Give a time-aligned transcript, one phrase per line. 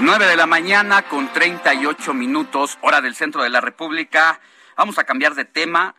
[0.00, 4.40] 9 de la mañana con 38 minutos, hora del centro de la República.
[4.76, 5.96] Vamos a cambiar de tema.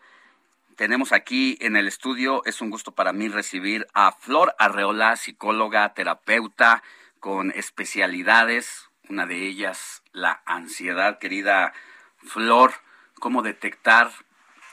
[0.77, 5.93] Tenemos aquí en el estudio, es un gusto para mí recibir a Flor Arreola, psicóloga,
[5.93, 6.81] terapeuta
[7.19, 11.19] con especialidades, una de ellas la ansiedad.
[11.19, 11.73] Querida
[12.19, 12.71] Flor,
[13.15, 14.11] ¿cómo detectar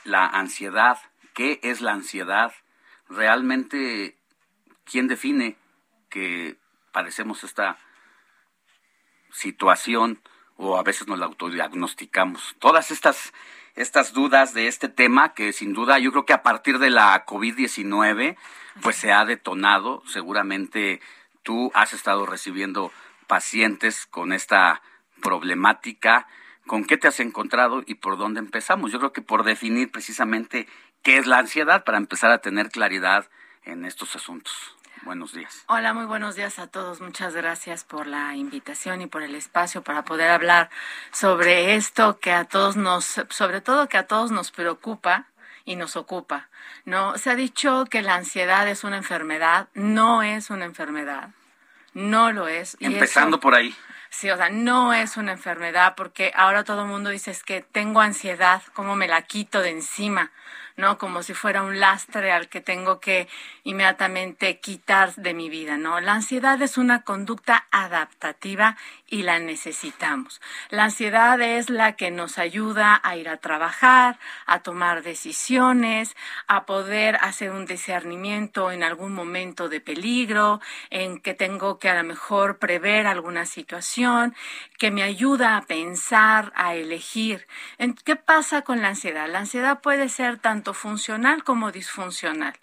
[0.05, 0.99] la ansiedad?
[1.33, 2.53] ¿Qué es la ansiedad?
[3.09, 4.17] ¿Realmente
[4.85, 5.57] quién define
[6.09, 6.55] que
[6.93, 7.77] padecemos esta
[9.31, 10.21] situación
[10.57, 12.55] o a veces nos la autodiagnosticamos.
[12.59, 13.33] Todas estas,
[13.75, 17.25] estas dudas de este tema que sin duda yo creo que a partir de la
[17.25, 18.35] COVID-19
[18.81, 20.03] pues se ha detonado.
[20.07, 21.01] Seguramente
[21.43, 22.91] tú has estado recibiendo
[23.27, 24.81] pacientes con esta
[25.21, 26.27] problemática.
[26.65, 28.91] ¿Con qué te has encontrado y por dónde empezamos?
[28.91, 30.67] Yo creo que por definir precisamente
[31.01, 33.29] qué es la ansiedad para empezar a tener claridad
[33.63, 34.76] en estos asuntos.
[35.07, 35.63] Buenos días.
[35.67, 36.99] Hola, muy buenos días a todos.
[36.99, 40.69] Muchas gracias por la invitación y por el espacio para poder hablar
[41.13, 45.23] sobre esto que a todos nos, sobre todo que a todos nos preocupa
[45.63, 46.49] y nos ocupa.
[46.83, 51.29] No, se ha dicho que la ansiedad es una enfermedad, no es una enfermedad.
[51.93, 52.75] No lo es.
[52.81, 53.73] Empezando por ahí.
[54.09, 57.61] Sí, o sea, no es una enfermedad porque ahora todo el mundo dice es que
[57.61, 60.31] tengo ansiedad, ¿cómo me la quito de encima?
[60.77, 60.97] ¿No?
[60.99, 63.27] Como si fuera un lastre al que tengo que
[63.63, 65.99] inmediatamente quitar de mi vida, ¿no?
[65.99, 68.77] La ansiedad es una conducta adaptativa
[69.09, 70.41] y la necesitamos.
[70.69, 76.15] La ansiedad es la que nos ayuda a ir a trabajar, a tomar decisiones,
[76.47, 81.95] a poder hacer un discernimiento en algún momento de peligro, en que tengo que a
[81.95, 84.35] lo mejor prever alguna situación,
[84.77, 87.47] que me ayuda a pensar, a elegir.
[88.03, 89.29] ¿Qué pasa con la ansiedad?
[89.29, 92.53] La ansiedad puede ser tanto funcional como disfuncional.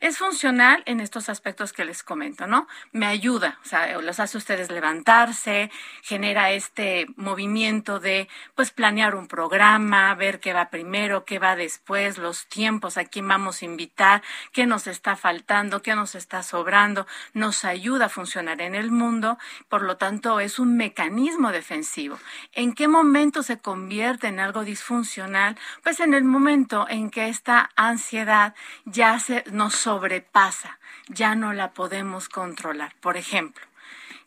[0.00, 2.68] Es funcional en estos aspectos que les comento, ¿no?
[2.92, 5.70] Me ayuda, o sea, los hace ustedes levantarse,
[6.02, 12.18] genera este movimiento de, pues, planear un programa, ver qué va primero, qué va después,
[12.18, 14.22] los tiempos, a quién vamos a invitar,
[14.52, 19.38] qué nos está faltando, qué nos está sobrando, nos ayuda a funcionar en el mundo,
[19.68, 22.18] por lo tanto, es un mecanismo defensivo.
[22.52, 25.56] ¿En qué momento se convierte en algo disfuncional?
[25.82, 30.78] Pues en el momento en que esta ansiedad ya se nos sobrepasa,
[31.08, 32.94] ya no la podemos controlar.
[33.00, 33.64] Por ejemplo,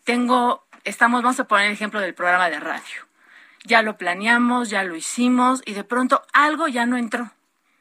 [0.04, 3.08] tengo, estamos, vamos a poner el ejemplo del programa de radio.
[3.64, 7.32] Ya lo planeamos, ya lo hicimos y de pronto algo ya no entró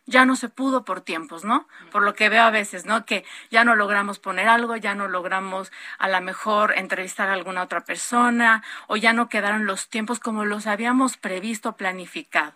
[0.07, 1.67] ya no se pudo por tiempos, ¿no?
[1.91, 3.05] Por lo que veo a veces, ¿no?
[3.05, 7.63] Que ya no logramos poner algo, ya no logramos a lo mejor entrevistar a alguna
[7.63, 12.53] otra persona o ya no quedaron los tiempos como los habíamos previsto, planificado.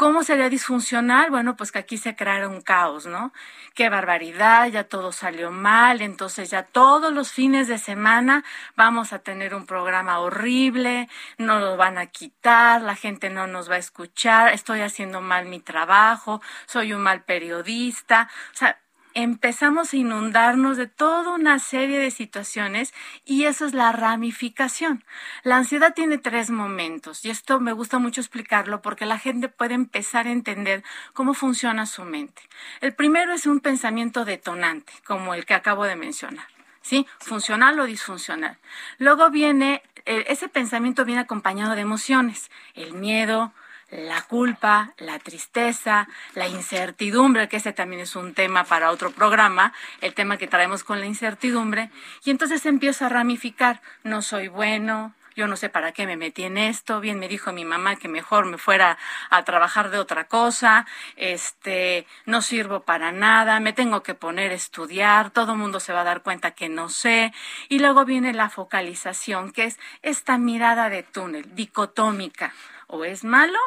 [0.00, 1.28] ¿Cómo sería disfuncional?
[1.28, 3.34] Bueno, pues que aquí se creara un caos, ¿no?
[3.74, 8.42] Qué barbaridad, ya todo salió mal, entonces ya todos los fines de semana
[8.76, 13.70] vamos a tener un programa horrible, no lo van a quitar, la gente no nos
[13.70, 18.80] va a escuchar, estoy haciendo mal mi trabajo, soy un mal periodista, o sea,
[19.14, 22.94] empezamos a inundarnos de toda una serie de situaciones
[23.24, 25.04] y eso es la ramificación.
[25.42, 29.74] La ansiedad tiene tres momentos y esto me gusta mucho explicarlo porque la gente puede
[29.74, 30.82] empezar a entender
[31.12, 32.42] cómo funciona su mente.
[32.80, 36.46] El primero es un pensamiento detonante, como el que acabo de mencionar.
[36.82, 37.06] ¿Sí?
[37.18, 38.56] Funcional o disfuncional.
[38.96, 43.52] Luego viene, eh, ese pensamiento viene acompañado de emociones, el miedo,
[43.90, 49.72] la culpa, la tristeza, la incertidumbre, que ese también es un tema para otro programa,
[50.00, 51.90] el tema que traemos con la incertidumbre,
[52.24, 56.42] y entonces empiezo a ramificar, no soy bueno, yo no sé para qué me metí
[56.44, 58.98] en esto, bien me dijo mi mamá que mejor me fuera
[59.30, 60.86] a trabajar de otra cosa,
[61.16, 65.92] este, no sirvo para nada, me tengo que poner a estudiar, todo el mundo se
[65.92, 67.32] va a dar cuenta que no sé,
[67.68, 72.52] y luego viene la focalización, que es esta mirada de túnel, dicotómica,
[72.86, 73.58] o es malo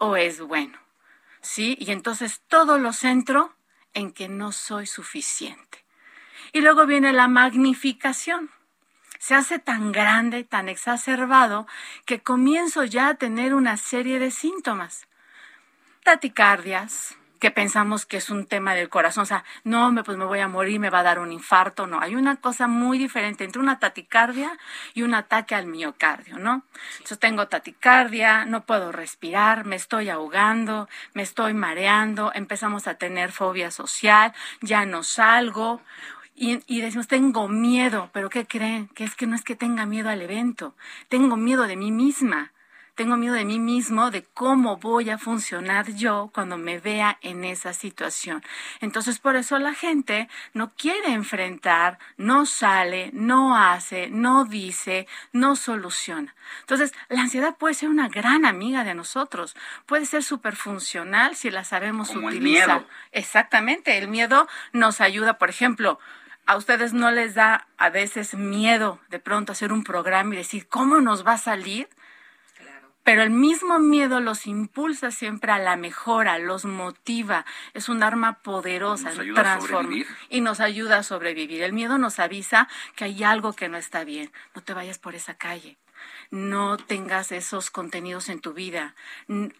[0.00, 0.78] o es bueno.
[1.42, 1.76] ¿Sí?
[1.78, 3.54] Y entonces todo lo centro
[3.94, 5.84] en que no soy suficiente.
[6.52, 8.50] Y luego viene la magnificación.
[9.18, 11.66] Se hace tan grande, tan exacerbado,
[12.06, 15.06] que comienzo ya a tener una serie de síntomas.
[16.02, 20.26] Taticardias, que pensamos que es un tema del corazón, o sea, no, me, pues me
[20.26, 23.44] voy a morir, me va a dar un infarto, no, hay una cosa muy diferente
[23.44, 24.58] entre una taticardia
[24.94, 26.62] y un ataque al miocardio, ¿no?
[27.08, 33.32] Yo tengo taticardia, no puedo respirar, me estoy ahogando, me estoy mareando, empezamos a tener
[33.32, 35.80] fobia social, ya no salgo,
[36.36, 38.88] y, y, decimos, tengo miedo, pero ¿qué creen?
[38.88, 40.74] Que es que no es que tenga miedo al evento,
[41.08, 42.52] tengo miedo de mí misma
[43.00, 47.46] tengo miedo de mí mismo, de cómo voy a funcionar yo cuando me vea en
[47.46, 48.42] esa situación.
[48.82, 55.56] Entonces, por eso la gente no quiere enfrentar, no sale, no hace, no dice, no
[55.56, 56.34] soluciona.
[56.60, 59.56] Entonces, la ansiedad puede ser una gran amiga de nosotros,
[59.86, 62.84] puede ser súper funcional si la sabemos utilizar.
[63.12, 65.98] Exactamente, el miedo nos ayuda, por ejemplo,
[66.44, 70.68] a ustedes no les da a veces miedo de pronto hacer un programa y decir,
[70.68, 71.88] ¿cómo nos va a salir?
[73.02, 78.42] Pero el mismo miedo los impulsa siempre a la mejora, los motiva, es un arma
[78.42, 81.62] poderosa, transforma y nos ayuda a sobrevivir.
[81.62, 85.14] El miedo nos avisa que hay algo que no está bien, no te vayas por
[85.14, 85.78] esa calle
[86.30, 88.94] no tengas esos contenidos en tu vida,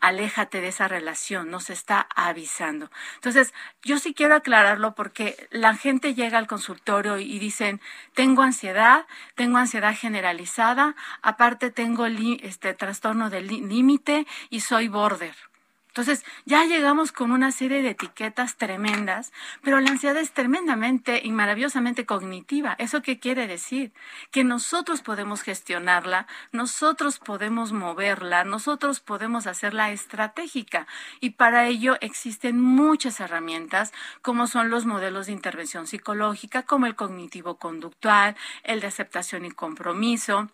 [0.01, 2.91] aléjate de esa relación, nos está avisando.
[3.17, 3.53] Entonces,
[3.83, 7.81] yo sí quiero aclararlo porque la gente llega al consultorio y dicen,
[8.15, 15.50] tengo ansiedad, tengo ansiedad generalizada, aparte tengo este trastorno del límite y soy border.
[15.91, 19.33] Entonces, ya llegamos con una serie de etiquetas tremendas,
[19.63, 22.77] pero la ansiedad es tremendamente y maravillosamente cognitiva.
[22.79, 23.93] ¿Eso qué quiere decir?
[24.31, 30.87] Que nosotros podemos gestionarla, nosotros podemos moverla, nosotros podemos hacerla estratégica.
[31.21, 33.93] Y para ello existen muchas herramientas,
[34.23, 39.51] como son los modelos de intervención psicológica, como el cognitivo conductual, el de aceptación y
[39.51, 40.51] compromiso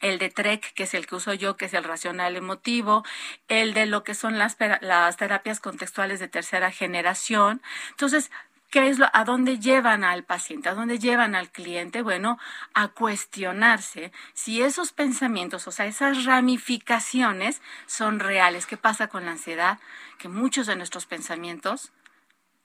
[0.00, 3.04] el de TREC, que es el que uso yo, que es el racional emotivo,
[3.48, 7.60] el de lo que son las, las terapias contextuales de tercera generación.
[7.90, 8.30] Entonces,
[8.70, 12.02] ¿Qué es lo, a dónde llevan al paciente, a dónde llevan al cliente?
[12.02, 12.38] Bueno,
[12.72, 18.66] a cuestionarse si esos pensamientos, o sea, esas ramificaciones son reales.
[18.66, 19.80] ¿Qué pasa con la ansiedad?
[20.18, 21.90] Que muchos de nuestros pensamientos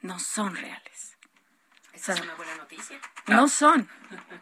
[0.02, 1.15] no son reales.
[1.96, 3.00] Esa es una buena noticia.
[3.28, 3.88] No son.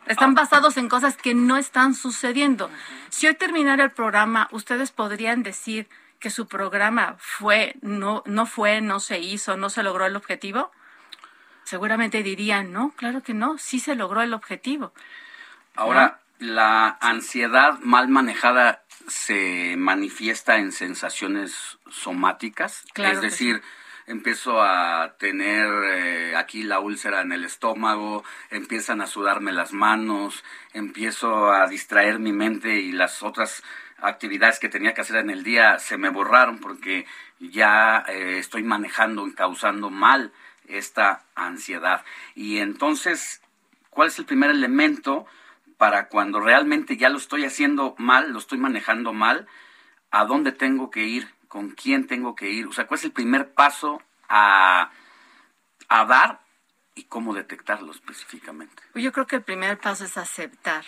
[0.07, 2.69] Están basados en cosas que no están sucediendo.
[3.09, 5.87] Si hoy terminara el programa, ustedes podrían decir
[6.19, 10.71] que su programa fue, no, no fue, no se hizo, no se logró el objetivo.
[11.63, 14.93] Seguramente dirían, no, claro que no, sí se logró el objetivo.
[15.75, 23.61] Ahora, la ansiedad mal manejada se manifiesta en sensaciones somáticas, es decir,
[24.07, 30.43] empiezo a tener eh, aquí la úlcera en el estómago, empiezan a sudarme las manos,
[30.73, 33.63] empiezo a distraer mi mente y las otras
[33.97, 37.05] actividades que tenía que hacer en el día se me borraron porque
[37.39, 40.33] ya eh, estoy manejando y causando mal
[40.67, 42.03] esta ansiedad.
[42.35, 43.41] Y entonces,
[43.89, 45.25] ¿cuál es el primer elemento
[45.77, 49.47] para cuando realmente ya lo estoy haciendo mal, lo estoy manejando mal?
[50.11, 51.33] ¿A dónde tengo que ir?
[51.53, 54.89] Con quién tengo que ir, o sea, cuál es el primer paso a,
[55.87, 56.41] a dar
[56.95, 58.81] y cómo detectarlo específicamente.
[58.95, 60.83] Yo creo que el primer paso es aceptar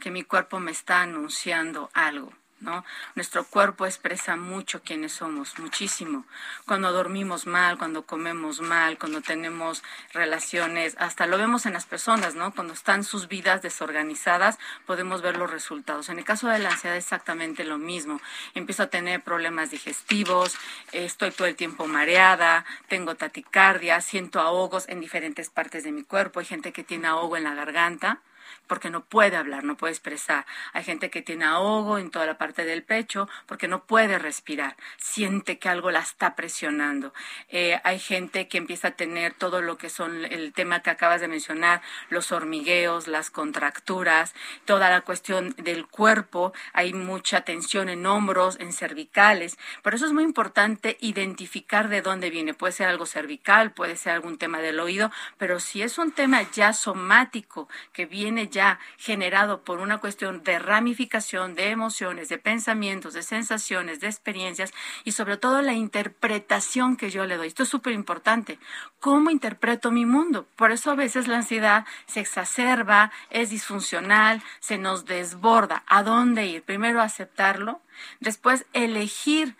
[0.00, 2.32] que mi cuerpo me está anunciando algo.
[2.60, 2.84] ¿No?
[3.14, 6.24] Nuestro cuerpo expresa mucho quiénes somos, muchísimo.
[6.66, 9.82] Cuando dormimos mal, cuando comemos mal, cuando tenemos
[10.12, 12.54] relaciones, hasta lo vemos en las personas, ¿no?
[12.54, 16.08] Cuando están sus vidas desorganizadas, podemos ver los resultados.
[16.08, 18.20] En el caso de la ansiedad exactamente lo mismo.
[18.54, 20.56] Empiezo a tener problemas digestivos,
[20.92, 26.40] estoy todo el tiempo mareada, tengo taticardia, siento ahogos en diferentes partes de mi cuerpo.
[26.40, 28.20] Hay gente que tiene ahogo en la garganta
[28.66, 30.46] porque no puede hablar, no puede expresar.
[30.72, 34.76] Hay gente que tiene ahogo en toda la parte del pecho porque no puede respirar,
[34.96, 37.12] siente que algo la está presionando.
[37.48, 41.20] Eh, hay gente que empieza a tener todo lo que son el tema que acabas
[41.20, 44.34] de mencionar, los hormigueos, las contracturas,
[44.64, 46.52] toda la cuestión del cuerpo.
[46.72, 49.58] Hay mucha tensión en hombros, en cervicales.
[49.82, 52.54] Por eso es muy importante identificar de dónde viene.
[52.54, 56.42] Puede ser algo cervical, puede ser algún tema del oído, pero si es un tema
[56.52, 63.14] ya somático que viene ya generado por una cuestión de ramificación de emociones, de pensamientos,
[63.14, 64.72] de sensaciones, de experiencias
[65.04, 67.48] y sobre todo la interpretación que yo le doy.
[67.48, 68.58] Esto es súper importante.
[69.00, 70.46] ¿Cómo interpreto mi mundo?
[70.56, 75.82] Por eso a veces la ansiedad se exacerba, es disfuncional, se nos desborda.
[75.86, 76.62] ¿A dónde ir?
[76.62, 77.80] Primero aceptarlo,
[78.20, 79.56] después elegir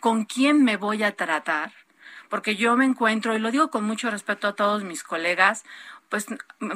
[0.00, 1.72] con quién me voy a tratar
[2.32, 5.64] porque yo me encuentro, y lo digo con mucho respeto a todos mis colegas,
[6.12, 6.26] pues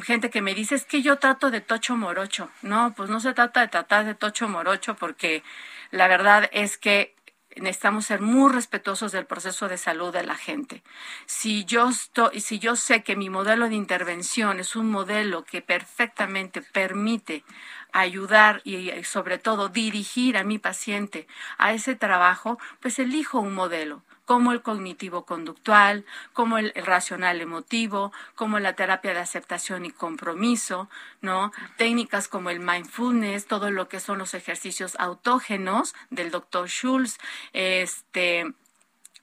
[0.02, 2.48] gente que me dice es que yo trato de tocho morocho.
[2.62, 5.42] No, pues no se trata de tratar de tocho morocho porque
[5.90, 7.14] la verdad es que
[7.54, 10.82] necesitamos ser muy respetuosos del proceso de salud de la gente.
[11.26, 15.60] Si yo estoy, si yo sé que mi modelo de intervención es un modelo que
[15.60, 17.44] perfectamente permite
[17.92, 21.26] ayudar y sobre todo dirigir a mi paciente
[21.58, 26.04] a ese trabajo, pues elijo un modelo como el cognitivo conductual,
[26.34, 30.90] como el, racional emotivo, como la terapia de aceptación y compromiso,
[31.22, 31.52] ¿no?
[31.78, 37.18] Técnicas como el mindfulness, todo lo que son los ejercicios autógenos del doctor Schulz,
[37.54, 38.52] este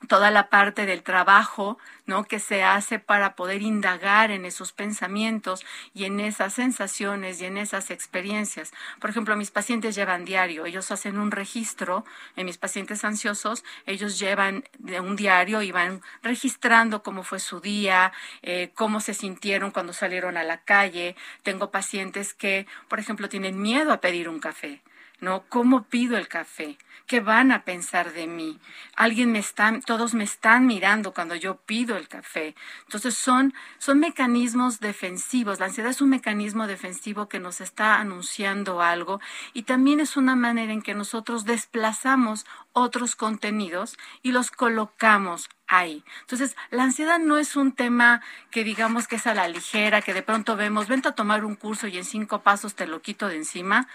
[0.07, 2.25] toda la parte del trabajo, ¿no?
[2.25, 7.57] que se hace para poder indagar en esos pensamientos y en esas sensaciones y en
[7.57, 8.72] esas experiencias.
[9.00, 12.05] Por ejemplo, mis pacientes llevan diario, ellos hacen un registro,
[12.36, 14.63] en mis pacientes ansiosos, ellos llevan
[15.01, 20.38] un diario y van registrando cómo fue su día, eh, cómo se sintieron cuando salieron
[20.38, 21.15] a la calle.
[21.43, 24.81] Tengo pacientes que, por ejemplo, tienen miedo a pedir un café.
[25.23, 25.45] ¿No?
[25.49, 26.77] ¿Cómo pido el café?
[27.07, 28.59] ¿Qué van a pensar de mí?
[28.95, 32.55] Alguien me está, todos me están mirando cuando yo pido el café.
[32.83, 35.59] Entonces son, son mecanismos defensivos.
[35.59, 39.19] La ansiedad es un mecanismo defensivo que nos está anunciando algo
[39.53, 46.03] y también es una manera en que nosotros desplazamos otros contenidos y los colocamos ahí.
[46.21, 50.13] Entonces, la ansiedad no es un tema que digamos que es a la ligera, que
[50.13, 53.27] de pronto vemos, vente a tomar un curso y en cinco pasos te lo quito
[53.27, 53.87] de encima.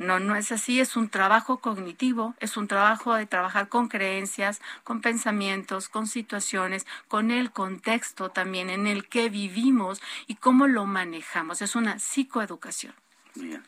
[0.00, 4.62] No, no es así, es un trabajo cognitivo, es un trabajo de trabajar con creencias,
[4.82, 10.86] con pensamientos, con situaciones, con el contexto también en el que vivimos y cómo lo
[10.86, 11.60] manejamos.
[11.60, 12.94] Es una psicoeducación.
[13.34, 13.62] Bien.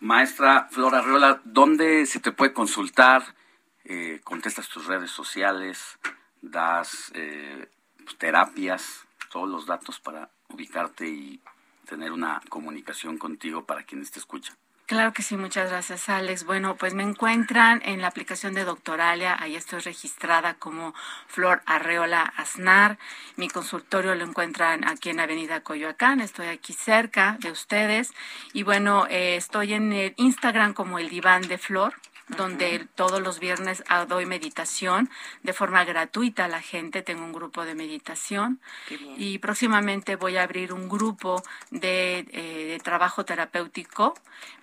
[0.00, 3.22] Maestra Flora Arreola, ¿dónde se te puede consultar?
[3.84, 5.98] Eh, ¿Contestas tus redes sociales?
[6.40, 7.68] ¿Das eh,
[8.02, 9.06] pues, terapias?
[9.30, 11.42] Todos los datos para ubicarte y
[11.86, 14.56] tener una comunicación contigo para quienes te escuchan.
[14.86, 16.44] Claro que sí, muchas gracias Alex.
[16.44, 20.92] Bueno, pues me encuentran en la aplicación de Doctoralia, ahí estoy registrada como
[21.26, 22.98] Flor Arreola Aznar.
[23.36, 28.12] Mi consultorio lo encuentran aquí en Avenida Coyoacán, estoy aquí cerca de ustedes.
[28.52, 31.94] Y bueno, eh, estoy en el Instagram como el diván de Flor,
[32.28, 35.10] donde todos los viernes ah, doy meditación
[35.42, 37.02] de forma gratuita a la gente.
[37.02, 38.60] Tengo un grupo de meditación
[39.16, 44.14] y próximamente voy a abrir un grupo de, eh, de, trabajo terapéutico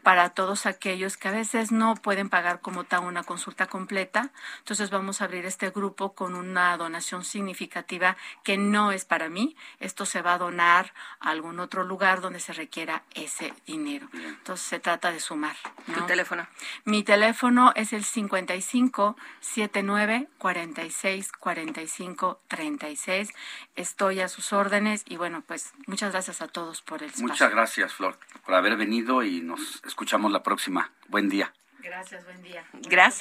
[0.04, 4.32] para todos aquellos que a veces no pueden pagar como tal una consulta completa.
[4.60, 9.56] Entonces vamos a abrir este grupo con una donación significativa que no es para mí.
[9.80, 14.08] Esto se va a donar a algún otro lugar donde se requiera ese dinero.
[14.14, 15.56] Entonces se trata de sumar.
[15.94, 16.48] ¿Tu teléfono?
[16.86, 17.04] Mi
[17.52, 23.34] teléfono es el 55 79 46 45 36.
[23.76, 27.28] Estoy a sus órdenes y bueno, pues muchas gracias a todos por el espacio.
[27.28, 30.92] Muchas gracias, Flor, por haber venido y nos escuchamos la próxima.
[31.10, 31.54] Buen día.
[31.80, 32.64] Gracias, buen día.
[32.74, 33.20] Gracias.